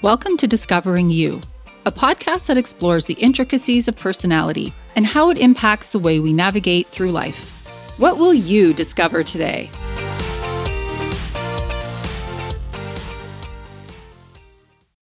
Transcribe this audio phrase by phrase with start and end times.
[0.00, 1.40] Welcome to Discovering You,
[1.84, 6.32] a podcast that explores the intricacies of personality and how it impacts the way we
[6.32, 7.66] navigate through life.
[7.98, 9.68] What will you discover today?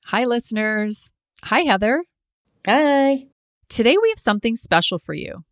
[0.07, 1.13] Hi, listeners.
[1.45, 2.03] Hi, Heather.
[2.67, 3.27] Hi.
[3.69, 5.45] Today we have something special for you.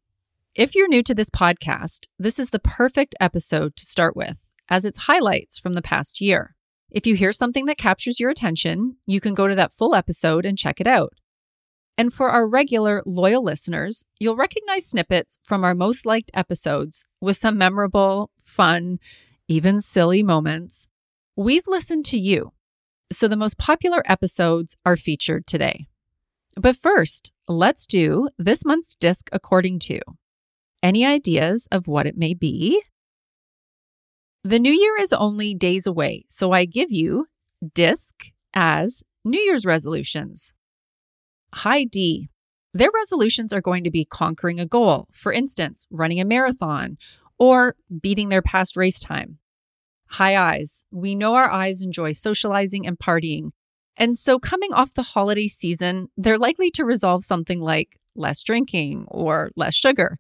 [0.55, 4.39] If you're new to this podcast, this is the perfect episode to start with,
[4.71, 6.54] as it's highlights from the past year.
[6.95, 10.47] If you hear something that captures your attention, you can go to that full episode
[10.47, 11.15] and check it out.
[11.99, 17.37] And for our regular, loyal listeners, you'll recognize snippets from our most liked episodes with
[17.37, 19.01] some memorable, fun,
[19.49, 20.87] even silly moments.
[21.35, 22.53] We've listened to you,
[23.11, 25.89] so the most popular episodes are featured today.
[26.57, 29.99] But first, let's do this month's disc according to.
[30.81, 32.81] Any ideas of what it may be?
[34.47, 37.29] The new year is only days away, so I give you
[37.73, 40.53] DISC as New Year's resolutions.
[41.55, 42.29] High D.
[42.75, 46.99] Their resolutions are going to be conquering a goal, for instance, running a marathon
[47.39, 49.39] or beating their past race time.
[50.09, 50.85] High I's.
[50.91, 53.49] We know our I's enjoy socializing and partying.
[53.97, 59.07] And so, coming off the holiday season, they're likely to resolve something like less drinking
[59.09, 60.19] or less sugar.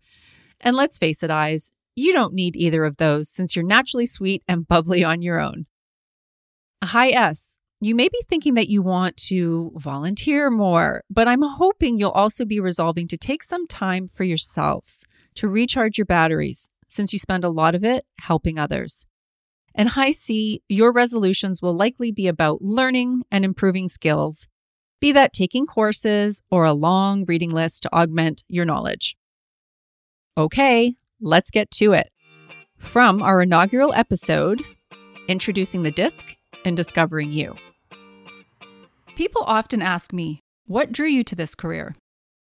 [0.63, 4.43] And let's face it, I's, you don't need either of those since you're naturally sweet
[4.49, 5.67] and bubbly on your own.
[6.83, 7.59] High S.
[7.81, 12.45] You may be thinking that you want to volunteer more, but I'm hoping you'll also
[12.45, 17.45] be resolving to take some time for yourselves to recharge your batteries since you spend
[17.45, 19.07] a lot of it helping others.
[19.75, 24.47] And high C, your resolutions will likely be about learning and improving skills,
[25.01, 29.17] be that taking courses or a long reading list to augment your knowledge.
[30.39, 32.11] Okay, let's get to it.
[32.79, 34.63] From our inaugural episode,
[35.29, 36.25] Introducing the Disc
[36.65, 37.57] and Discovering You.
[39.17, 41.97] People often ask me, What drew you to this career?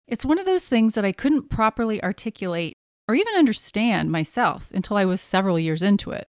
[0.06, 2.74] It's one of those things that I couldn't properly articulate
[3.08, 6.26] or even understand myself until I was several years into it.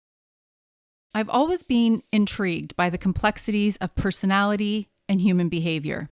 [1.13, 6.09] I've always been intrigued by the complexities of personality and human behavior.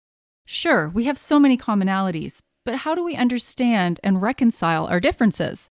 [0.47, 5.69] Sure, we have so many commonalities, but how do we understand and reconcile our differences?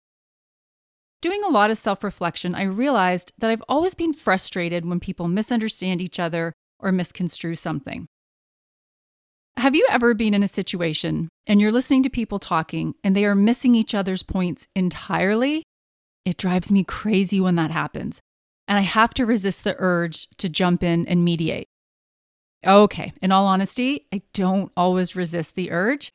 [1.21, 5.27] Doing a lot of self reflection, I realized that I've always been frustrated when people
[5.27, 8.07] misunderstand each other or misconstrue something.
[9.57, 13.25] Have you ever been in a situation and you're listening to people talking and they
[13.25, 15.63] are missing each other's points entirely?
[16.23, 18.21] It drives me crazy when that happens,
[18.69, 21.67] and I have to resist the urge to jump in and mediate.
[22.65, 26.13] Okay, in all honesty, I don't always resist the urge.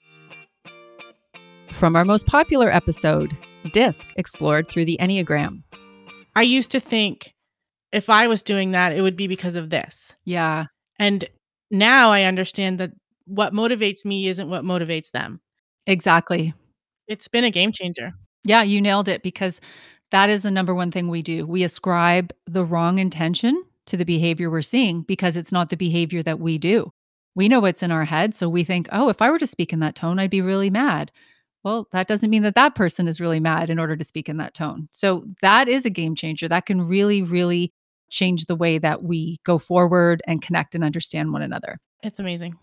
[1.72, 3.36] From our most popular episode,
[3.72, 5.62] DISC explored through the Enneagram.
[6.36, 7.34] I used to think
[7.92, 10.14] if I was doing that, it would be because of this.
[10.24, 10.66] Yeah.
[10.98, 11.28] And
[11.70, 12.92] now I understand that
[13.26, 15.40] what motivates me isn't what motivates them.
[15.86, 16.54] Exactly.
[17.08, 18.12] It's been a game changer.
[18.44, 19.60] Yeah, you nailed it because
[20.10, 21.46] that is the number one thing we do.
[21.46, 26.22] We ascribe the wrong intention to the behavior we're seeing because it's not the behavior
[26.22, 26.90] that we do.
[27.34, 28.34] We know what's in our head.
[28.34, 30.70] So we think, oh, if I were to speak in that tone, I'd be really
[30.70, 31.10] mad.
[31.64, 34.36] Well, that doesn't mean that that person is really mad in order to speak in
[34.36, 34.88] that tone.
[34.92, 36.46] So that is a game changer.
[36.46, 37.72] That can really, really
[38.10, 41.80] change the way that we go forward and connect and understand one another.
[42.02, 42.56] It's amazing.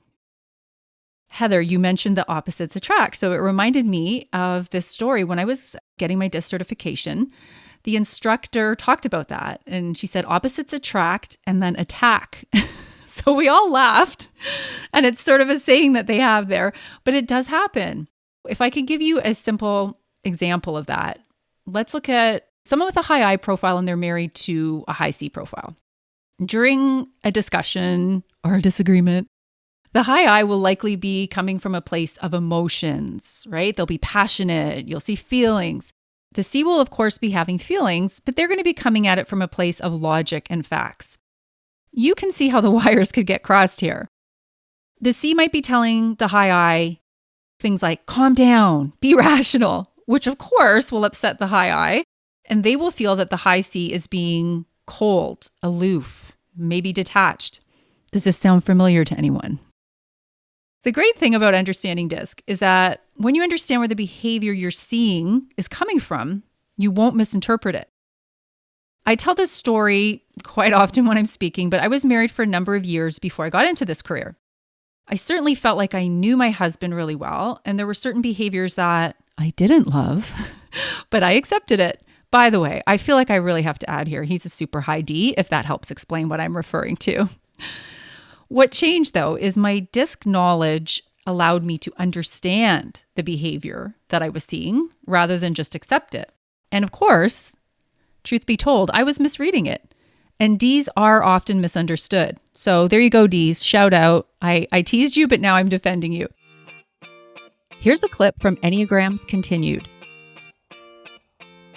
[1.31, 3.15] Heather, you mentioned the opposites attract.
[3.15, 7.31] So it reminded me of this story when I was getting my DISC certification.
[7.83, 12.45] The instructor talked about that and she said opposites attract and then attack.
[13.07, 14.29] so we all laughed.
[14.93, 16.73] And it's sort of a saying that they have there,
[17.03, 18.07] but it does happen.
[18.47, 21.19] If I can give you a simple example of that,
[21.65, 25.11] let's look at someone with a high I profile and they're married to a high
[25.11, 25.75] C profile.
[26.43, 29.27] During a discussion or a disagreement,
[29.93, 33.75] the high I will likely be coming from a place of emotions, right?
[33.75, 35.91] They'll be passionate, you'll see feelings.
[36.33, 39.19] The C will, of course, be having feelings, but they're going to be coming at
[39.19, 41.17] it from a place of logic and facts.
[41.91, 44.07] You can see how the wires could get crossed here.
[45.01, 47.00] The C might be telling the high I,
[47.61, 52.03] things like calm down, be rational, which of course will upset the high I,
[52.45, 57.61] and they will feel that the high C is being cold, aloof, maybe detached.
[58.11, 59.59] Does this sound familiar to anyone?
[60.83, 64.71] The great thing about understanding DISC is that when you understand where the behavior you're
[64.71, 66.43] seeing is coming from,
[66.75, 67.87] you won't misinterpret it.
[69.05, 72.47] I tell this story quite often when I'm speaking, but I was married for a
[72.47, 74.35] number of years before I got into this career.
[75.11, 78.75] I certainly felt like I knew my husband really well, and there were certain behaviors
[78.75, 80.31] that I didn't love,
[81.09, 82.01] but I accepted it.
[82.31, 84.81] By the way, I feel like I really have to add here he's a super
[84.81, 87.27] high D, if that helps explain what I'm referring to.
[88.47, 94.29] What changed though is my disc knowledge allowed me to understand the behavior that I
[94.29, 96.31] was seeing rather than just accept it.
[96.71, 97.55] And of course,
[98.23, 99.93] truth be told, I was misreading it.
[100.41, 102.39] And D's are often misunderstood.
[102.55, 103.63] So there you go, D's.
[103.63, 104.27] Shout out.
[104.41, 106.27] I, I teased you, but now I'm defending you.
[107.77, 109.87] Here's a clip from Enneagrams Continued.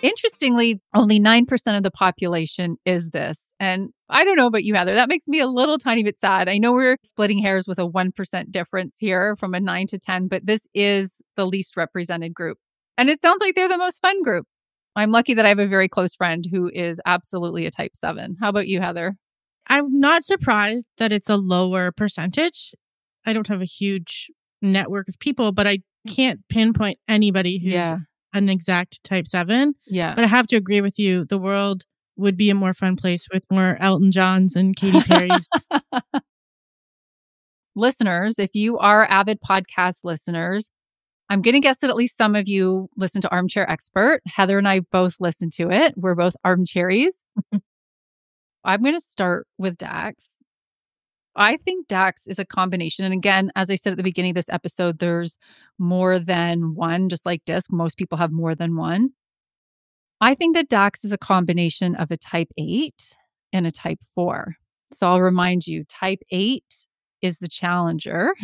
[0.00, 3.50] Interestingly, only 9% of the population is this.
[3.60, 4.94] And I don't know about you, Heather.
[4.94, 6.48] That makes me a little tiny bit sad.
[6.48, 10.28] I know we're splitting hairs with a 1% difference here from a 9 to 10,
[10.28, 12.56] but this is the least represented group.
[12.96, 14.46] And it sounds like they're the most fun group.
[14.96, 18.36] I'm lucky that I have a very close friend who is absolutely a type seven.
[18.40, 19.16] How about you, Heather?
[19.68, 22.74] I'm not surprised that it's a lower percentage.
[23.26, 24.30] I don't have a huge
[24.62, 26.14] network of people, but I mm.
[26.14, 27.98] can't pinpoint anybody who's Yeah.
[28.34, 29.74] an exact type seven.
[29.86, 30.14] Yeah.
[30.14, 31.24] But I have to agree with you.
[31.24, 31.84] The world
[32.16, 35.48] would be a more fun place with more Elton Johns and Katy Perry's.
[37.74, 40.70] listeners, if you are avid podcast listeners,
[41.30, 44.20] I'm going to guess that at least some of you listen to Armchair Expert.
[44.26, 45.94] Heather and I both listen to it.
[45.96, 47.14] We're both Armcherries.
[48.64, 50.24] I'm going to start with Dax.
[51.36, 53.04] I think Dax is a combination.
[53.04, 55.36] And again, as I said at the beginning of this episode, there's
[55.78, 57.72] more than one, just like DISC.
[57.72, 59.10] Most people have more than one.
[60.20, 63.16] I think that Dax is a combination of a type 8
[63.52, 64.54] and a type 4.
[64.92, 66.62] So I'll remind you type 8
[67.24, 68.34] is the challenger.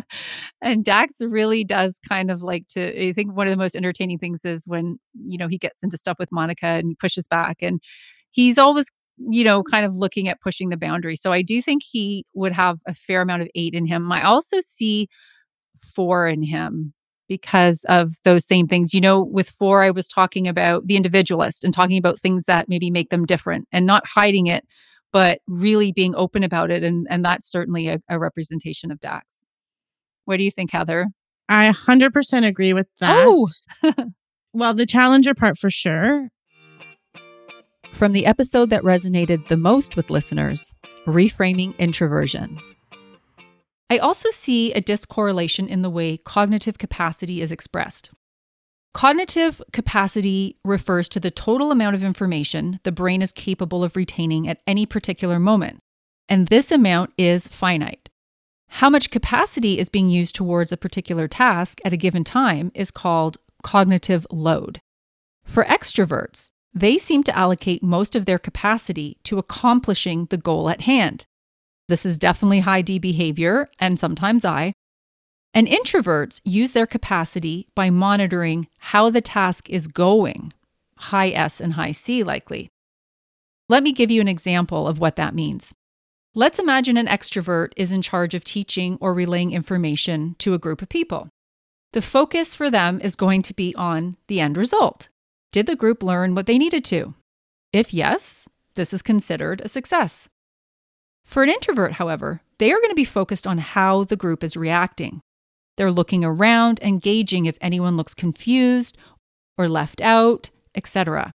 [0.62, 4.18] and Dax really does kind of like to I think one of the most entertaining
[4.18, 7.58] things is when, you know, he gets into stuff with Monica and he pushes back
[7.60, 7.80] and
[8.30, 8.86] he's always,
[9.18, 11.16] you know, kind of looking at pushing the boundary.
[11.16, 14.10] So I do think he would have a fair amount of 8 in him.
[14.12, 15.08] I also see
[15.94, 16.94] 4 in him
[17.28, 18.94] because of those same things.
[18.94, 22.68] You know, with 4 I was talking about the individualist and talking about things that
[22.68, 24.64] maybe make them different and not hiding it
[25.12, 26.82] but really being open about it.
[26.82, 29.26] And, and that's certainly a, a representation of Dax.
[30.24, 31.06] What do you think, Heather?
[31.48, 33.24] I 100% agree with that.
[33.26, 33.46] Oh.
[34.52, 36.28] well, the challenger part for sure.
[37.92, 40.72] From the episode that resonated the most with listeners,
[41.06, 42.60] reframing introversion.
[43.90, 48.12] I also see a DISC correlation in the way cognitive capacity is expressed.
[48.92, 54.48] Cognitive capacity refers to the total amount of information the brain is capable of retaining
[54.48, 55.80] at any particular moment,
[56.28, 58.08] and this amount is finite.
[58.68, 62.90] How much capacity is being used towards a particular task at a given time is
[62.90, 64.80] called cognitive load.
[65.44, 70.82] For extroverts, they seem to allocate most of their capacity to accomplishing the goal at
[70.82, 71.26] hand.
[71.88, 74.72] This is definitely high D behavior, and sometimes I,
[75.52, 80.52] and introverts use their capacity by monitoring how the task is going,
[80.96, 82.70] high S and high C likely.
[83.68, 85.72] Let me give you an example of what that means.
[86.34, 90.80] Let's imagine an extrovert is in charge of teaching or relaying information to a group
[90.82, 91.28] of people.
[91.92, 95.08] The focus for them is going to be on the end result.
[95.50, 97.14] Did the group learn what they needed to?
[97.72, 100.28] If yes, this is considered a success.
[101.24, 104.56] For an introvert, however, they are going to be focused on how the group is
[104.56, 105.20] reacting.
[105.76, 108.96] They're looking around and gauging if anyone looks confused
[109.56, 111.32] or left out, etc.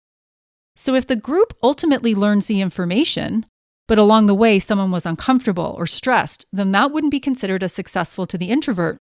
[0.75, 3.45] So if the group ultimately learns the information,
[3.87, 7.73] but along the way someone was uncomfortable or stressed, then that wouldn't be considered as
[7.73, 8.97] successful to the introvert.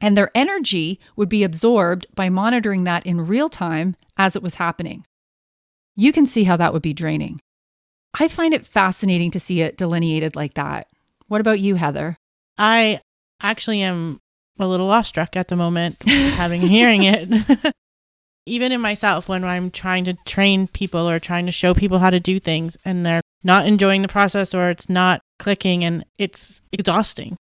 [0.00, 4.56] And their energy would be absorbed by monitoring that in real time as it was
[4.56, 5.04] happening.
[5.94, 7.40] You can see how that would be draining.
[8.18, 10.88] I find it fascinating to see it delineated like that.
[11.28, 12.16] What about you, Heather?
[12.58, 13.00] I
[13.40, 14.20] actually am
[14.58, 17.74] a little awestruck at the moment having hearing it.
[18.46, 22.10] Even in myself, when I'm trying to train people or trying to show people how
[22.10, 26.62] to do things and they're not enjoying the process or it's not clicking and it's
[26.72, 27.36] exhausting,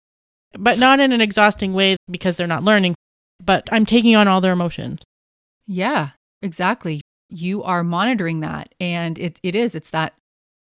[0.58, 2.96] but not in an exhausting way because they're not learning,
[3.44, 5.04] but I'm taking on all their emotions.
[5.68, 6.10] Yeah,
[6.42, 7.02] exactly.
[7.30, 8.74] You are monitoring that.
[8.80, 10.14] And it, it is, it's that,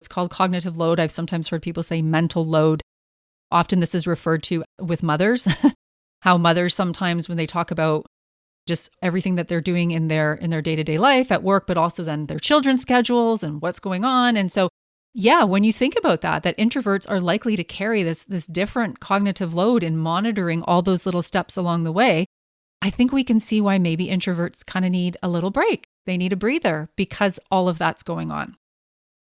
[0.00, 0.98] it's called cognitive load.
[0.98, 2.82] I've sometimes heard people say mental load.
[3.50, 5.46] Often this is referred to with mothers
[6.20, 8.06] how mothers sometimes when they talk about
[8.66, 12.04] just everything that they're doing in their in their day-to-day life at work but also
[12.04, 14.36] then their children's schedules and what's going on.
[14.36, 14.68] And so
[15.12, 19.00] yeah when you think about that that introverts are likely to carry this this different
[19.00, 22.26] cognitive load in monitoring all those little steps along the way.
[22.82, 25.84] I think we can see why maybe introverts kind of need a little break.
[26.06, 28.56] They need a breather because all of that's going on.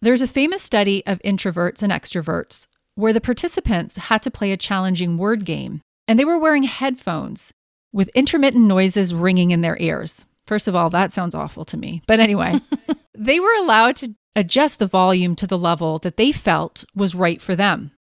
[0.01, 4.57] There's a famous study of introverts and extroverts where the participants had to play a
[4.57, 7.53] challenging word game and they were wearing headphones
[7.93, 10.27] with intermittent noises ringing in their ears.
[10.47, 12.03] First of all, that sounds awful to me.
[12.07, 12.61] But anyway,
[13.17, 17.41] they were allowed to adjust the volume to the level that they felt was right
[17.41, 17.93] for them.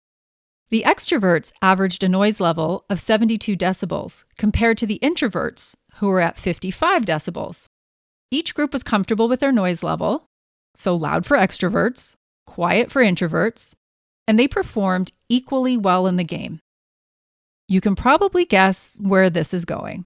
[0.71, 6.21] The extroverts averaged a noise level of 72 decibels compared to the introverts, who were
[6.21, 7.67] at 55 decibels.
[8.31, 10.25] Each group was comfortable with their noise level,
[10.75, 12.15] so loud for extroverts,
[12.47, 13.75] quiet for introverts,
[14.27, 16.61] and they performed equally well in the game.
[17.73, 20.05] You can probably guess where this is going.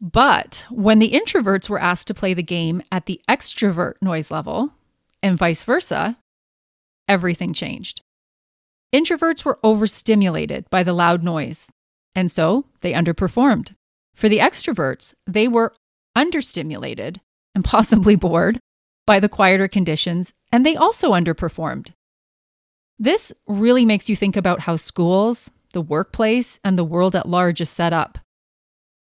[0.00, 4.74] But when the introverts were asked to play the game at the extrovert noise level,
[5.20, 6.18] and vice versa,
[7.08, 8.02] everything changed.
[8.94, 11.68] Introverts were overstimulated by the loud noise,
[12.14, 13.74] and so they underperformed.
[14.14, 15.74] For the extroverts, they were
[16.16, 17.16] understimulated
[17.56, 18.60] and possibly bored
[19.04, 21.90] by the quieter conditions, and they also underperformed.
[23.00, 27.60] This really makes you think about how schools, the workplace, and the world at large
[27.60, 28.18] is set up.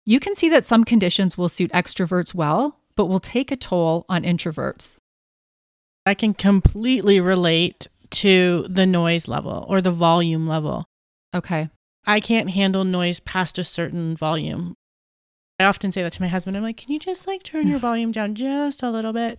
[0.04, 4.04] You can see that some conditions will suit extroverts well, but will take a toll
[4.08, 4.96] on introverts.
[6.06, 10.84] I can completely relate to the noise level or the volume level.
[11.34, 11.68] Okay.
[12.06, 14.74] I can't handle noise past a certain volume.
[15.60, 16.56] I often say that to my husband.
[16.56, 19.38] I'm like, can you just like turn your volume down just a little bit?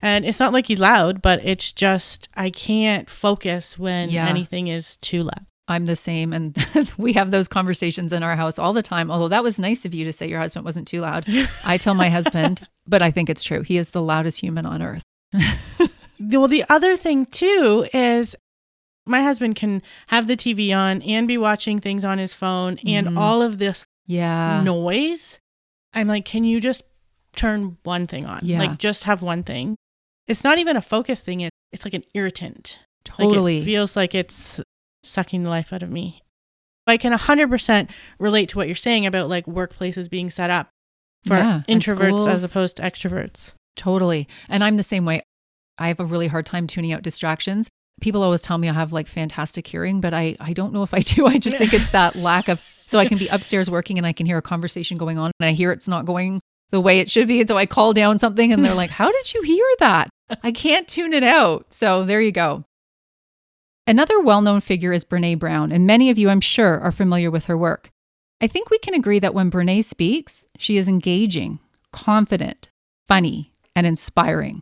[0.00, 4.28] And it's not like he's loud, but it's just, I can't focus when Yeah.
[4.28, 5.44] anything is too loud.
[5.68, 6.32] I'm the same.
[6.32, 6.56] And
[6.98, 9.10] we have those conversations in our house all the time.
[9.10, 11.26] Although that was nice of you to say your husband wasn't too loud.
[11.64, 13.62] I tell my husband, but I think it's true.
[13.62, 15.02] He is the loudest human on earth.
[16.20, 18.34] Well, the other thing too is
[19.06, 23.08] my husband can have the TV on and be watching things on his phone and
[23.08, 23.18] Mhm.
[23.18, 24.62] all of this Yeah.
[24.62, 25.38] noise.
[25.94, 26.82] I'm like, can you just
[27.36, 28.40] turn one thing on?
[28.42, 28.58] Yeah.
[28.58, 29.76] Like, just have one thing.
[30.26, 31.40] It's not even a focus thing.
[31.40, 32.80] It, it's like an irritant.
[33.18, 33.58] Like, Totally.
[33.60, 34.60] it feels like it's
[35.04, 36.22] sucking the life out of me.
[36.86, 37.88] I can 100%
[38.18, 40.70] relate to what you're saying about like workplaces being set up
[41.24, 43.52] for Yeah, introverts as opposed to extroverts.
[43.76, 44.26] Totally.
[44.48, 45.22] And I'm the same way.
[45.76, 47.68] I have a really hard time tuning out distractions.
[48.00, 50.94] People always tell me I have like fantastic hearing, but I, I don't know if
[50.94, 51.26] I do.
[51.26, 52.60] I just think it's that lack of.
[52.86, 55.48] So I can be upstairs working and I can hear a conversation going on and
[55.48, 56.40] I hear it's not going
[56.70, 57.40] the way it should be.
[57.40, 60.08] And so I call down something and they're like, How did you hear that?
[60.42, 61.66] I can't tune it out.
[61.70, 62.64] So there you go.
[63.88, 67.30] Another well known figure is Brene Brown, and many of you, I'm sure, are familiar
[67.30, 67.88] with her work.
[68.38, 71.58] I think we can agree that when Brene speaks, she is engaging,
[71.90, 72.68] confident,
[73.06, 74.60] funny, and inspiring.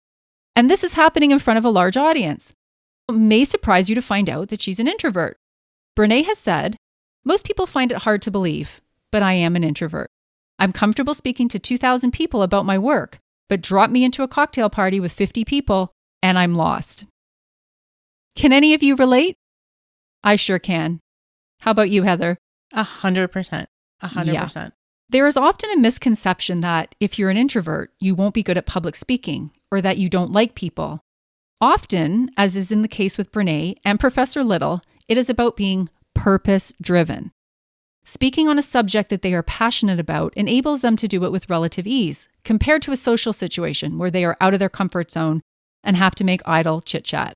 [0.54, 2.52] And this is happening in front of a large audience.
[3.08, 5.36] It may surprise you to find out that she's an introvert.
[5.98, 6.76] Brene has said,
[7.24, 8.80] Most people find it hard to believe,
[9.10, 10.06] but I am an introvert.
[10.60, 13.18] I'm comfortable speaking to 2,000 people about my work,
[13.48, 15.90] but drop me into a cocktail party with 50 people
[16.22, 17.06] and I'm lost.
[18.36, 19.36] Can any of you relate?
[20.22, 21.00] I sure can.
[21.60, 22.38] How about you, Heather?
[22.72, 23.68] A hundred percent.
[24.00, 24.74] A hundred percent.
[25.08, 28.66] There is often a misconception that if you're an introvert, you won't be good at
[28.66, 31.00] public speaking or that you don't like people.
[31.60, 35.88] Often, as is in the case with Brene and Professor Little, it is about being
[36.14, 37.32] purpose driven.
[38.04, 41.48] Speaking on a subject that they are passionate about enables them to do it with
[41.48, 45.40] relative ease, compared to a social situation where they are out of their comfort zone
[45.82, 47.34] and have to make idle chit chat.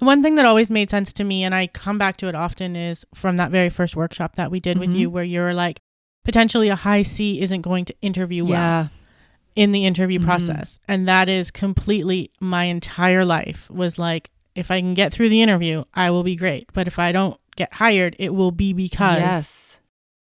[0.00, 2.74] One thing that always made sense to me, and I come back to it often,
[2.74, 4.98] is from that very first workshop that we did with Mhm.
[4.98, 5.78] you, where you're like,
[6.24, 8.88] potentially a high C isn't going to interview well Yeah.
[9.56, 10.24] in the interview Mhm.
[10.24, 10.80] process.
[10.88, 15.42] And that is completely my entire life was like, if I can get through the
[15.42, 16.66] interview, I will be great.
[16.72, 19.80] But if I don't get hired, it will be because Yes.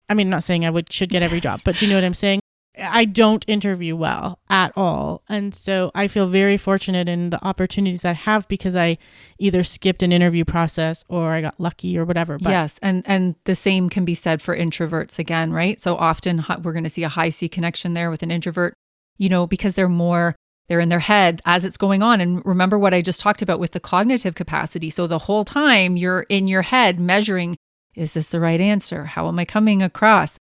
[0.09, 2.03] I mean, not saying I would should get every job, but do you know what
[2.03, 2.39] I'm saying?
[2.81, 5.23] I don't interview well at all.
[5.29, 8.97] And so I feel very fortunate in the opportunities I have because I
[9.37, 12.37] either skipped an interview process or I got lucky or whatever.
[12.37, 15.79] But yes, and and the same can be said for introverts again, right?
[15.79, 18.73] So often we're going to see a high C connection there with an introvert,
[19.17, 20.35] you know, because they're more
[20.69, 22.21] they're in their head as it's going on.
[22.21, 24.89] And remember what I just talked about with the cognitive capacity.
[24.89, 27.57] So the whole time you're in your head measuring,
[27.95, 29.05] is this the right answer?
[29.05, 30.37] How am I coming across?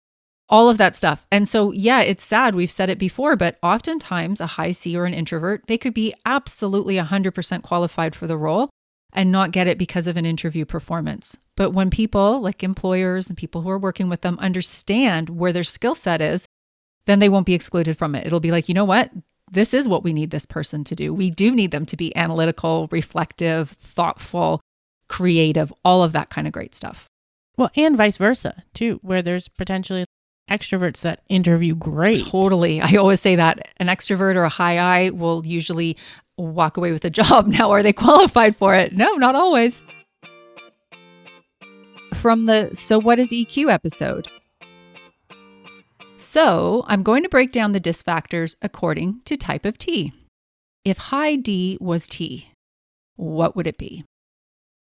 [0.50, 1.26] All of that stuff.
[1.32, 2.56] And so, yeah, it's sad.
[2.56, 6.14] We've said it before, but oftentimes a high C or an introvert, they could be
[6.26, 8.70] absolutely 100% qualified for the role
[9.12, 11.38] and not get it because of an interview performance.
[11.56, 15.64] But when people, like employers and people who are working with them, understand where their
[15.64, 16.46] skill set is,
[17.08, 18.26] then they won't be excluded from it.
[18.26, 19.12] It'll be like, you know what?
[19.52, 21.14] This is what we need this person to do.
[21.14, 24.62] We do need them to be analytical, reflective, thoughtful,
[25.08, 27.08] creative, all of that kind of great stuff.
[27.58, 30.06] well, and vice versa too, where there's potentially
[30.50, 32.26] extroverts that interview great.
[32.26, 32.82] Totally.
[32.82, 35.98] I always say that an extrovert or a high I will usually
[36.38, 37.48] walk away with a job.
[37.58, 38.94] Now, are they qualified for it?
[38.94, 39.82] No, not always.
[42.14, 44.28] From the So What is EQ episode.
[46.20, 50.14] So, I'm going to break down the DISC factors according to type of tea.
[50.84, 52.50] If high D was tea,
[53.18, 54.04] what would it be?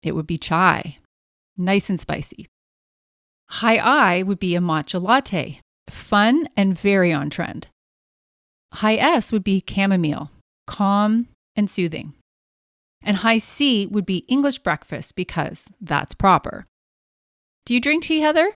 [0.03, 0.99] It would be chai.
[1.59, 2.47] nice and spicy.
[3.51, 7.67] High I would be a matcha latte, fun and very on trend.
[8.75, 10.31] High S would be chamomile,
[10.69, 11.27] calm
[11.57, 12.15] and soothing.
[13.03, 16.67] And high C would be English breakfast because that's proper.
[17.67, 18.53] Do you drink tea, Heather?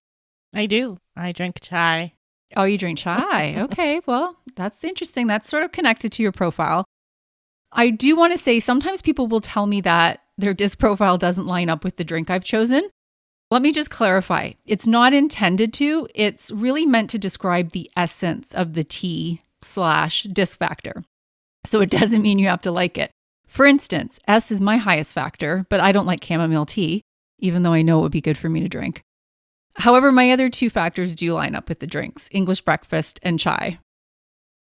[0.55, 0.99] I do.
[1.17, 2.13] I drink chai.
[2.57, 3.57] Oh, you drink chai.
[3.63, 5.27] okay, well, that's interesting.
[5.27, 6.85] That's sort of connected to your profile.
[7.73, 11.47] I do want to say sometimes people will tell me that their disc profile doesn't
[11.47, 12.89] line up with the drink I've chosen.
[13.51, 18.53] Let me just clarify it's not intended to, it's really meant to describe the essence
[18.53, 21.05] of the tea slash disc factor.
[21.65, 23.11] So it doesn't mean you have to like it.
[23.47, 27.03] For instance, S is my highest factor, but I don't like chamomile tea,
[27.39, 29.03] even though I know it would be good for me to drink.
[29.77, 33.79] However, my other two factors do line up with the drinks English breakfast and chai.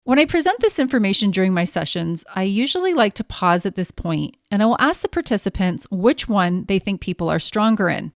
[0.04, 3.92] When I present this information during my sessions, I usually like to pause at this
[3.92, 8.12] point and I will ask the participants which one they think people are stronger in.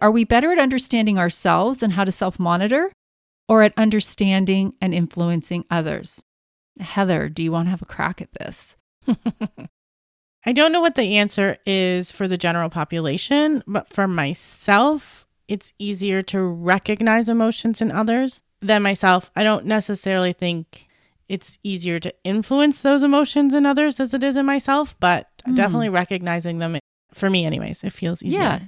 [0.00, 2.92] Are we better at understanding ourselves and how to self monitor,
[3.48, 6.22] or at understanding and influencing others?
[6.78, 8.76] Heather, do you want to have a crack at this?
[10.46, 15.72] I don't know what the answer is for the general population, but for myself, it's
[15.78, 19.30] easier to recognize emotions in others than myself.
[19.34, 20.86] I don't necessarily think
[21.28, 25.56] it's easier to influence those emotions in others as it is in myself, but mm.
[25.56, 26.78] definitely recognizing them
[27.12, 28.40] for me anyways, it feels easier.
[28.40, 28.60] Yeah.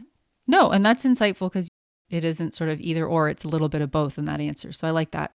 [0.48, 1.68] No, and that's insightful because
[2.10, 4.72] it isn't sort of either or, it's a little bit of both in that answer.
[4.72, 5.30] So I like that.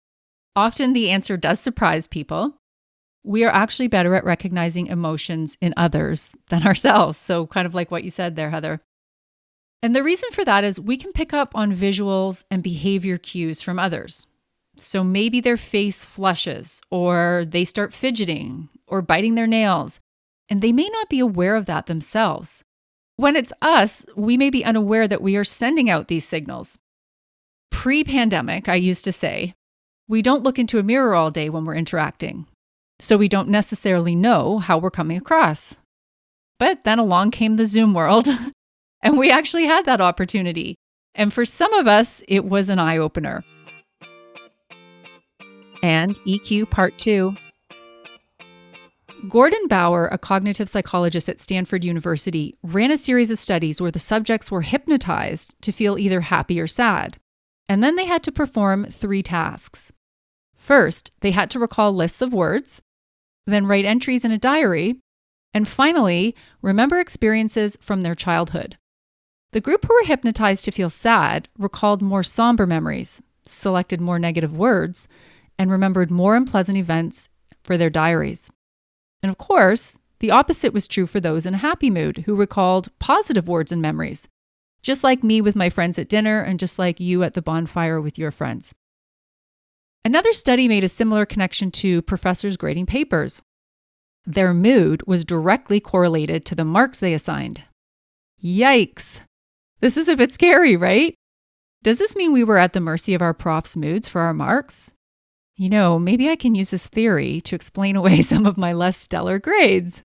[0.55, 2.55] Often the answer does surprise people
[3.23, 7.17] we are actually better at recognizing emotions in others than ourselves.
[7.17, 8.81] So, kind of like what you said there, Heather.
[9.81, 13.61] And the reason for that is we can pick up on visuals and behavior cues
[13.61, 14.27] from others.
[14.77, 19.99] So, maybe their face flushes, or they start fidgeting, or biting their nails,
[20.49, 22.63] and they may not be aware of that themselves.
[23.15, 26.79] When it's us, we may be unaware that we are sending out these signals.
[27.71, 29.53] Pre pandemic, I used to say,
[30.07, 32.47] we don't look into a mirror all day when we're interacting
[32.99, 35.77] so we don't necessarily know how we're coming across.
[36.59, 38.29] But then along came the Zoom world,
[39.01, 40.75] and we actually had that opportunity.
[41.13, 43.43] And for some of us, it was an eye opener.
[45.81, 47.35] And EQ Part 2.
[49.29, 53.97] Gordon Bower, a cognitive psychologist at Stanford University, ran a series of studies where the
[53.97, 57.17] subjects were hypnotized to feel either happy or sad.
[57.69, 59.93] And then they had to perform three tasks.
[60.57, 62.81] First, they had to recall lists of words,
[63.45, 64.95] then write entries in a diary,
[65.53, 68.77] and finally, remember experiences from their childhood.
[69.53, 74.57] The group who were hypnotized to feel sad recalled more somber memories, selected more negative
[74.57, 75.07] words,
[75.57, 77.29] and remembered more unpleasant events
[77.63, 78.51] for their diaries.
[79.23, 82.89] And of course, the opposite was true for those in a happy mood who recalled
[82.99, 84.27] positive words and memories,
[84.81, 87.99] just like me with my friends at dinner and just like you at the bonfire
[87.99, 88.73] with your friends.
[90.05, 93.41] Another study made a similar connection to professors grading papers.
[94.25, 97.63] Their mood was directly correlated to the marks they assigned.
[98.43, 99.21] Yikes!
[99.79, 101.15] This is a bit scary, right?
[101.81, 104.93] Does this mean we were at the mercy of our prof's moods for our marks?
[105.55, 108.97] You know, maybe I can use this theory to explain away some of my less
[108.97, 110.01] stellar grades.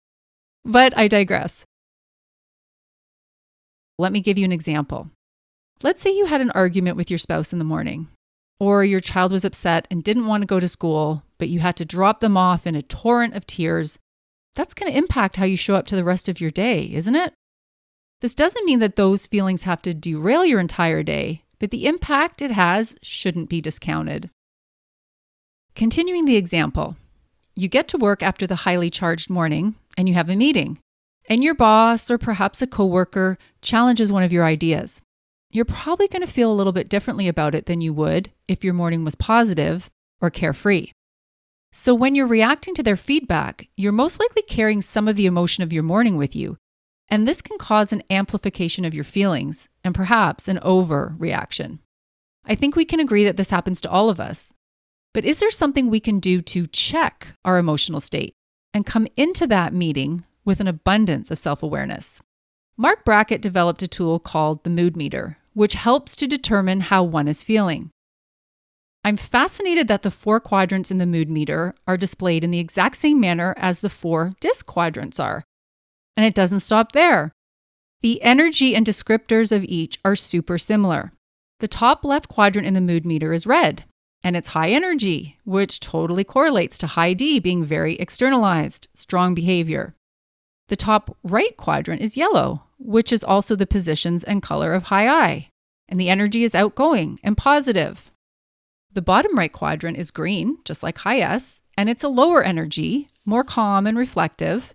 [0.65, 1.65] But I digress.
[3.99, 5.11] Let me give you an example.
[5.83, 8.09] Let's say you had an argument with your spouse in the morning
[8.61, 11.77] or your child was upset and didn't want to go to school, but you had
[11.77, 13.99] to drop them off in a torrent of tears,
[14.55, 17.15] that's going to impact how you show up to the rest of your day, isn't
[17.15, 17.33] it?
[18.21, 22.43] This doesn't mean that those feelings have to derail your entire day, but the impact
[22.43, 24.31] it has shouldn't be discounted.
[25.79, 26.97] Continuing the example,
[27.55, 30.79] you get to work after the highly charged morning and you have a meeting,
[31.31, 35.03] and your boss or perhaps a coworker challenges one of your ideas
[35.51, 38.63] you're probably going to feel a little bit differently about it than you would if
[38.63, 40.89] your morning was positive or carefree.
[41.73, 45.63] So, when you're reacting to their feedback, you're most likely carrying some of the emotion
[45.63, 46.57] of your morning with you.
[47.09, 51.79] And this can cause an amplification of your feelings and perhaps an overreaction.
[52.45, 54.53] I think we can agree that this happens to all of us.
[55.19, 58.37] But is there something we can do to check our emotional state
[58.73, 62.23] and come into that meeting with an abundance of self awareness?
[62.77, 67.27] Marc Brackett developed a tool called the Mood Meter, which helps to determine how one
[67.27, 67.91] is feeling.
[69.03, 72.95] I'm fascinated that the four quadrants in the Mood Meter are displayed in the exact
[72.95, 75.43] same manner as the four disc quadrants are.
[76.17, 77.33] And it doesn't stop there.
[78.03, 81.11] The energy and descriptors of each are super similar.
[81.59, 83.85] The top left quadrant in the Mood Meter is red,
[84.23, 89.95] and it's high energy, which totally correlates to high D being very externalized, strong behavior.
[90.69, 95.09] The top right quadrant is yellow, which is also the positions and color of high
[95.09, 95.49] I.
[95.89, 98.11] And the energy is outgoing and positive.
[98.93, 103.09] The bottom right quadrant is green, just like high S, and it's a lower energy,
[103.25, 104.75] more calm and reflective.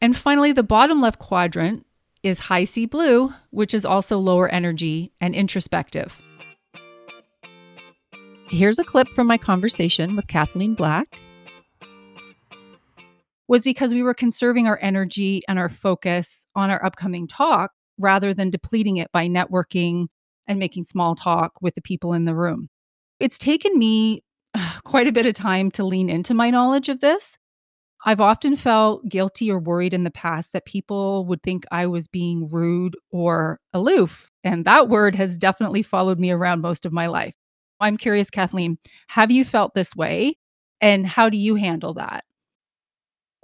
[0.00, 1.86] And finally, the bottom left quadrant
[2.22, 6.20] is high C blue, which is also lower energy and introspective.
[8.48, 11.06] Here's a clip from my conversation with Kathleen Black.
[13.48, 18.34] Was because we were conserving our energy and our focus on our upcoming talk rather
[18.34, 20.08] than depleting it by networking
[20.46, 22.68] and making small talk with the people in the room.
[23.18, 24.22] It's taken me
[24.84, 27.38] quite a bit of time to lean into my knowledge of this.
[28.04, 32.08] I've often felt guilty or worried in the past that people would think I was
[32.08, 34.30] being rude or aloof.
[34.44, 37.34] And that word has definitely followed me around most of my life.
[37.84, 40.38] I'm curious, Kathleen, have you felt this way?
[40.80, 42.24] And how do you handle that?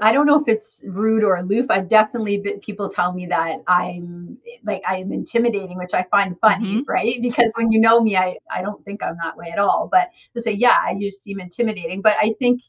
[0.02, 1.66] I don't know if it's rude or aloof.
[1.68, 6.76] I've definitely been, people tell me that I'm like I'm intimidating, which I find funny,
[6.76, 6.90] mm-hmm.
[6.90, 7.20] right?
[7.22, 9.88] Because when you know me, I I don't think I'm that way at all.
[9.92, 12.00] But to say, yeah, I just seem intimidating.
[12.00, 12.62] But I think,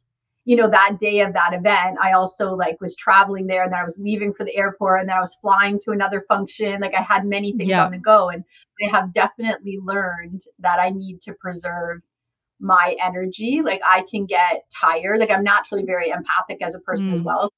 [0.45, 3.79] you know, that day of that event, I also like was traveling there, and then
[3.79, 6.81] I was leaving for the airport, and then I was flying to another function.
[6.81, 7.85] Like I had many things yeah.
[7.85, 8.43] on the go, and
[8.83, 12.01] I have definitely learned that I need to preserve
[12.59, 13.61] my energy.
[13.63, 15.19] Like I can get tired.
[15.19, 17.13] Like I'm naturally very empathic as a person mm.
[17.13, 17.49] as well.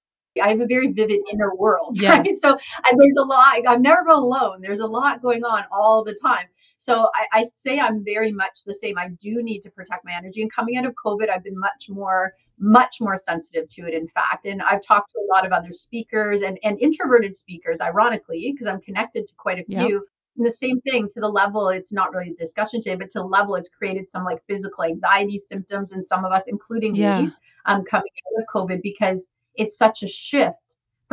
[0.42, 2.18] I have a very vivid inner world, yes.
[2.18, 2.36] right?
[2.36, 3.62] So I, there's a lot.
[3.68, 4.62] I'm never alone.
[4.62, 6.48] There's a lot going on all the time.
[6.78, 8.98] So I, I say I'm very much the same.
[8.98, 10.42] I do need to protect my energy.
[10.42, 14.08] And coming out of COVID, I've been much more much more sensitive to it in
[14.10, 18.52] fact and i've talked to a lot of other speakers and, and introverted speakers ironically
[18.52, 20.02] because i'm connected to quite a few yep.
[20.36, 23.20] And the same thing to the level, it's not really a discussion today, but to
[23.20, 27.22] the level it's created some like physical anxiety symptoms in some of us, including yeah.
[27.22, 27.32] me,
[27.66, 30.58] um, coming out of COVID because it's such a shift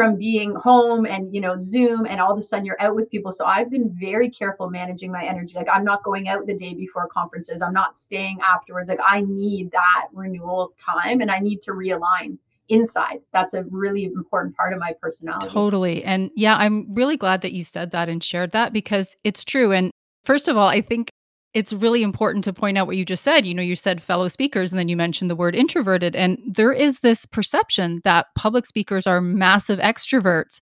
[0.00, 3.10] from being home and you know zoom and all of a sudden you're out with
[3.10, 6.56] people so i've been very careful managing my energy like i'm not going out the
[6.56, 11.38] day before conferences i'm not staying afterwards like i need that renewal time and i
[11.38, 12.38] need to realign
[12.70, 13.18] inside.
[13.32, 15.48] That's a really important part of my personality.
[15.48, 16.04] Totally.
[16.04, 19.72] And yeah, I'm really glad that you said that and shared that because it's true.
[19.72, 19.90] And
[20.24, 21.10] first of all, I think
[21.52, 23.44] it's really important to point out what you just said.
[23.44, 26.14] You know, you said fellow speakers, and then you mentioned the word introverted.
[26.14, 30.60] And there is this perception that public speakers are massive extroverts.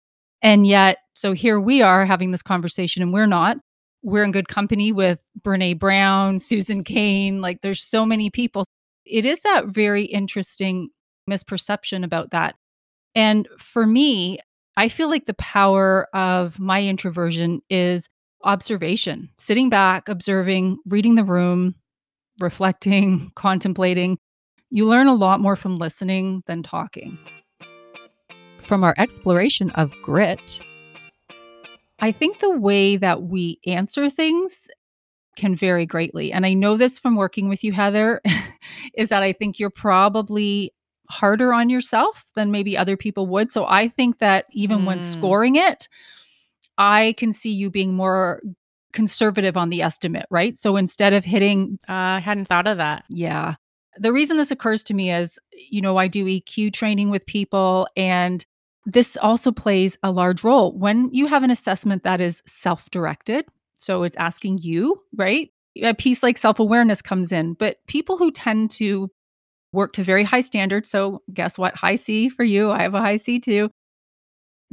[0.43, 3.59] And yet, so here we are having this conversation, and we're not.
[4.03, 7.41] We're in good company with Brene Brown, Susan Cain.
[7.41, 8.65] Like, there's so many people.
[9.07, 10.89] It is that very interesting
[11.31, 12.57] misperception about that.
[13.15, 14.41] And for me,
[14.77, 18.09] I feel like the power of my introversion is
[18.45, 21.75] observation, sitting back, observing, reading the room,
[22.41, 24.19] reflecting, contemplating.
[24.71, 27.19] You learn a lot more from listening than talking.
[28.61, 30.61] From our exploration of grit,
[31.99, 34.69] I think the way that we answer things
[35.37, 36.33] can vary greatly.
[36.33, 38.21] And I know this from working with you, Heather,
[38.95, 40.73] is that I think you're probably
[41.09, 43.51] harder on yourself than maybe other people would.
[43.51, 44.87] So I think that even mm.
[44.87, 45.89] when scoring it,
[46.79, 48.41] I can see you being more
[48.93, 50.59] conservative on the estimate, right?
[50.59, 53.05] So instead of hitting uh, I hadn't thought of that.
[53.09, 53.55] Yeah.
[53.99, 57.89] The reason this occurs to me is, you know, I do EQ training with people
[57.97, 58.45] and
[58.85, 63.47] this also plays a large role when you have an assessment that is self-directed.
[63.77, 65.51] So it's asking you, right?
[65.83, 69.11] A piece like self-awareness comes in, but people who tend to
[69.73, 70.89] work to very high standards.
[70.89, 71.75] So, guess what?
[71.75, 72.71] High C for you.
[72.71, 73.71] I have a high C too.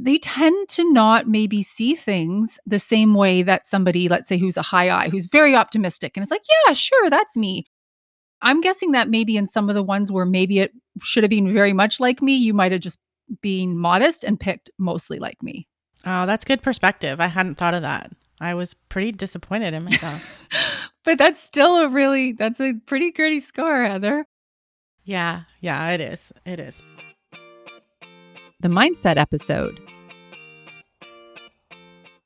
[0.02, 4.56] They tend to not maybe see things the same way that somebody, let's say, who's
[4.56, 7.66] a high I, who's very optimistic and is like, yeah, sure, that's me.
[8.40, 11.52] I'm guessing that maybe in some of the ones where maybe it should have been
[11.52, 12.98] very much like me, you might have just
[13.42, 15.68] been modest and picked mostly like me.
[16.06, 17.20] Oh, that's good perspective.
[17.20, 18.10] I hadn't thought of that.
[18.40, 20.48] I was pretty disappointed in myself.
[21.04, 24.24] but that's still a really, that's a pretty gritty score, Heather.
[25.04, 26.32] Yeah, yeah, it is.
[26.46, 26.82] It is.
[28.62, 29.80] The mindset episode.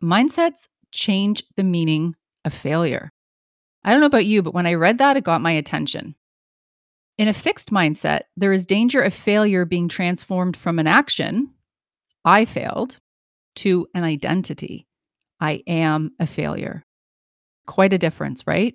[0.02, 3.12] Mindsets change the meaning of failure.
[3.84, 6.16] I don't know about you, but when I read that, it got my attention.
[7.18, 11.54] In a fixed mindset, there is danger of failure being transformed from an action,
[12.24, 12.98] I failed,
[13.56, 14.88] to an identity,
[15.40, 16.82] I am a failure.
[17.68, 18.74] Quite a difference, right?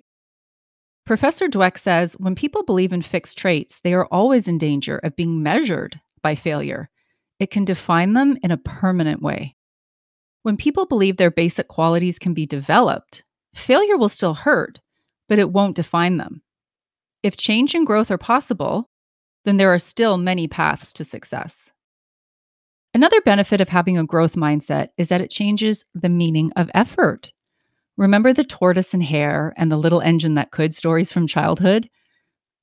[1.04, 5.14] Professor Dweck says when people believe in fixed traits, they are always in danger of
[5.14, 6.89] being measured by failure.
[7.40, 9.56] It can define them in a permanent way.
[10.42, 13.24] When people believe their basic qualities can be developed,
[13.54, 14.80] failure will still hurt,
[15.28, 16.42] but it won't define them.
[17.22, 18.90] If change and growth are possible,
[19.44, 21.72] then there are still many paths to success.
[22.92, 27.32] Another benefit of having a growth mindset is that it changes the meaning of effort.
[27.96, 31.88] Remember the tortoise and hare and the little engine that could stories from childhood?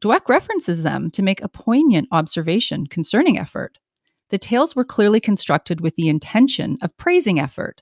[0.02, 3.78] Dweck references them to make a poignant observation concerning effort.
[4.30, 7.82] The tales were clearly constructed with the intention of praising effort.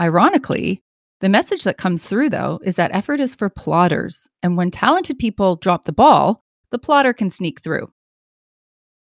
[0.00, 0.80] Ironically,
[1.20, 5.18] the message that comes through, though, is that effort is for plotters, and when talented
[5.18, 7.90] people drop the ball, the plotter can sneak through.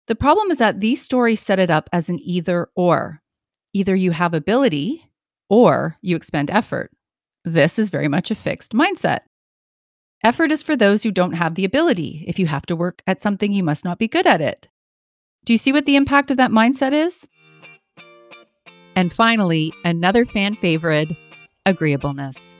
[0.07, 3.21] The problem is that these stories set it up as an either or.
[3.73, 5.03] Either you have ability
[5.49, 6.91] or you expend effort.
[7.43, 9.21] This is very much a fixed mindset.
[10.23, 12.25] Effort is for those who don't have the ability.
[12.27, 14.67] If you have to work at something, you must not be good at it.
[15.47, 17.25] Do you see what the impact of that mindset is?
[18.97, 21.13] And finally, another fan favorite
[21.65, 22.51] agreeableness.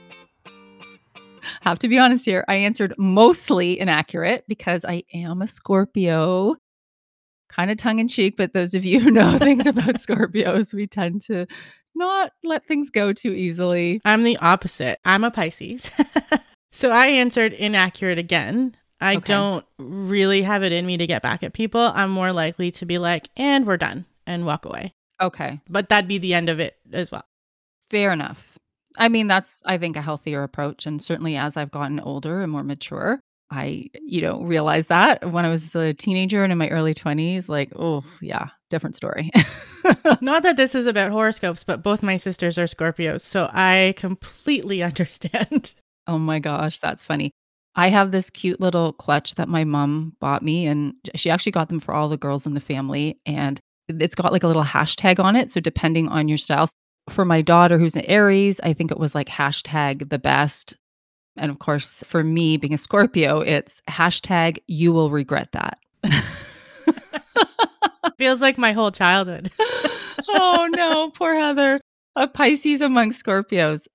[1.60, 6.56] Have to be honest here, I answered mostly inaccurate because I am a Scorpio.
[7.50, 10.86] Kind of tongue in cheek, but those of you who know things about Scorpios, we
[10.86, 11.44] tend to
[11.94, 14.00] not let things go too easily.
[14.06, 14.98] I'm the opposite.
[15.04, 15.90] I'm a Pisces.
[16.72, 18.78] so I answered inaccurate again.
[19.00, 19.32] I okay.
[19.32, 21.80] don't really have it in me to get back at people.
[21.80, 24.92] I'm more likely to be like, and we're done and walk away.
[25.20, 25.60] Okay.
[25.68, 27.24] But that'd be the end of it as well.
[27.90, 28.58] Fair enough.
[28.96, 30.86] I mean, that's, I think, a healthier approach.
[30.86, 35.44] And certainly as I've gotten older and more mature, I, you know, realized that when
[35.44, 39.30] I was a teenager and in my early 20s, like, oh, yeah, different story.
[40.20, 43.22] Not that this is about horoscopes, but both my sisters are Scorpios.
[43.22, 45.72] So I completely understand.
[46.06, 47.30] Oh my gosh, that's funny.
[47.78, 51.68] I have this cute little clutch that my mom bought me, and she actually got
[51.68, 53.20] them for all the girls in the family.
[53.24, 55.52] And it's got like a little hashtag on it.
[55.52, 56.68] So, depending on your style,
[57.08, 60.76] for my daughter who's an Aries, I think it was like hashtag the best.
[61.36, 65.78] And of course, for me being a Scorpio, it's hashtag you will regret that.
[68.18, 69.52] Feels like my whole childhood.
[70.30, 71.80] oh no, poor Heather.
[72.16, 73.86] A Pisces among Scorpios.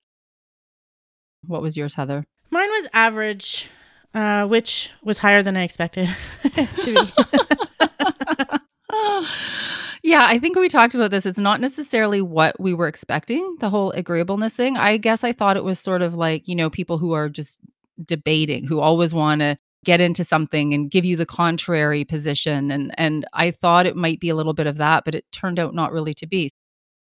[1.46, 2.24] What was yours, Heather?
[2.50, 3.68] Mine was average,
[4.14, 6.08] uh, which was higher than I expected
[6.52, 6.94] to be.
[10.02, 11.26] yeah, I think we talked about this.
[11.26, 14.76] It's not necessarily what we were expecting, the whole agreeableness thing.
[14.76, 17.58] I guess I thought it was sort of like, you know, people who are just
[18.04, 22.92] debating, who always want to get into something and give you the contrary position and
[22.98, 25.74] and I thought it might be a little bit of that, but it turned out
[25.74, 26.50] not really to be.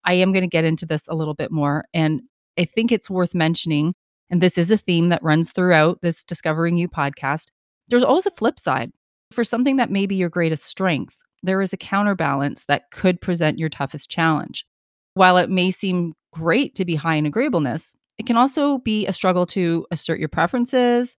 [0.06, 2.22] I am going to get into this a little bit more and
[2.58, 3.94] I think it's worth mentioning
[4.30, 7.48] and this is a theme that runs throughout this Discovering You podcast.
[7.88, 8.92] There's always a flip side.
[9.32, 13.60] For something that may be your greatest strength, there is a counterbalance that could present
[13.60, 14.66] your toughest challenge.
[15.14, 19.14] While it may seem great to be high in agreeableness, it can also be a
[19.14, 21.16] struggle to assert your preferences,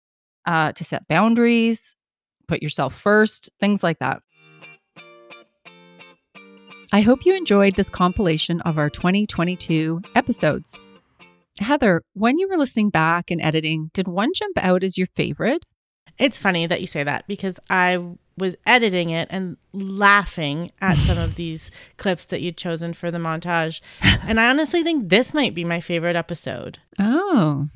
[0.46, 1.94] uh, to set boundaries,
[2.46, 4.22] put yourself first, things like that.
[6.92, 10.76] I hope you enjoyed this compilation of our 2022 episodes.
[11.58, 15.64] Heather, when you were listening back and editing, did one jump out as your favorite?
[16.18, 17.98] It's funny that you say that because I
[18.36, 23.18] was editing it and laughing at some of these clips that you'd chosen for the
[23.18, 23.80] montage.
[24.22, 26.78] And I honestly think this might be my favorite episode.
[26.98, 27.68] Oh.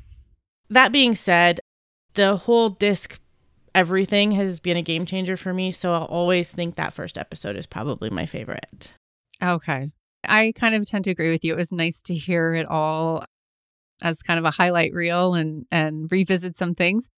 [0.69, 1.59] That being said,
[2.15, 3.19] the whole disc
[3.73, 5.71] everything has been a game changer for me.
[5.71, 8.93] So I'll always think that first episode is probably my favorite.
[9.43, 9.89] Okay.
[10.23, 11.53] I kind of tend to agree with you.
[11.53, 13.25] It was nice to hear it all
[14.01, 17.09] as kind of a highlight reel and and revisit some things.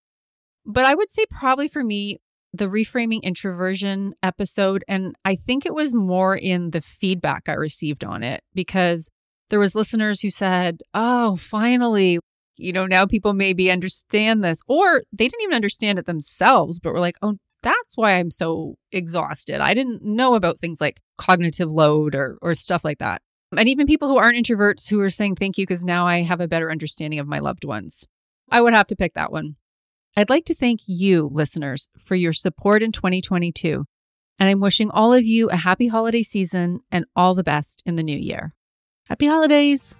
[0.65, 2.19] But I would say probably for me
[2.53, 8.03] the reframing introversion episode and I think it was more in the feedback I received
[8.03, 9.09] on it because
[9.49, 12.19] there was listeners who said, "Oh, finally,
[12.57, 16.93] you know, now people maybe understand this." Or they didn't even understand it themselves, but
[16.93, 19.61] were like, "Oh, that's why I'm so exhausted.
[19.61, 23.21] I didn't know about things like cognitive load or or stuff like that."
[23.55, 26.41] And even people who aren't introverts who are saying thank you because now I have
[26.41, 28.05] a better understanding of my loved ones.
[28.51, 29.55] I would have to pick that one.
[30.15, 33.85] I'd like to thank you, listeners, for your support in 2022.
[34.39, 37.95] And I'm wishing all of you a happy holiday season and all the best in
[37.95, 38.53] the new year.
[39.07, 39.95] Happy holidays!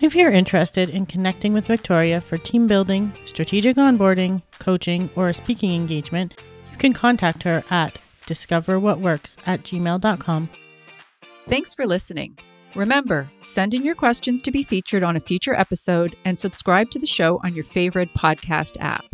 [0.00, 5.34] If you're interested in connecting with Victoria for team building, strategic onboarding, coaching, or a
[5.34, 10.50] speaking engagement, you can contact her at discoverwhatworks at gmail.com.
[11.48, 12.38] Thanks for listening.
[12.74, 16.98] Remember, send in your questions to be featured on a future episode and subscribe to
[16.98, 19.06] the show on your favorite podcast app.